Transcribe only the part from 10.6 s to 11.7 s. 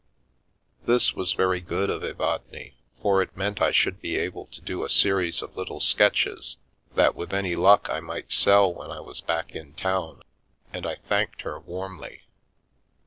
and I thanked her